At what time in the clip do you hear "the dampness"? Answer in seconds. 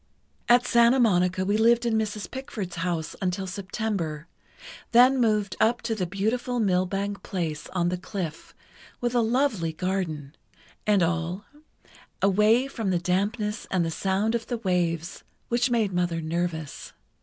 12.89-13.67